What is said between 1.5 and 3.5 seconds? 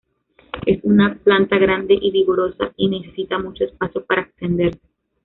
grande y vigorosa y necesita